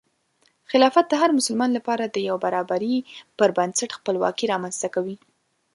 خلافت 0.71 1.05
د 1.09 1.13
هر 1.21 1.29
مسلمان 1.39 1.71
لپاره 1.77 2.03
د 2.07 2.17
یو 2.29 2.35
برابري 2.45 2.95
پر 3.37 3.49
بنسټ 3.57 3.89
خپلواکي 3.97 4.45
رامنځته 4.53 4.87
کوي. 4.95 5.15